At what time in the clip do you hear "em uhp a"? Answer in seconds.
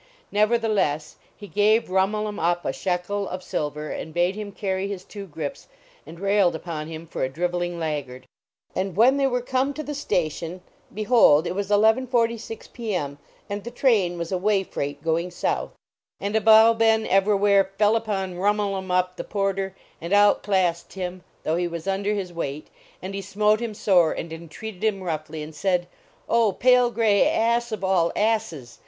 2.27-2.73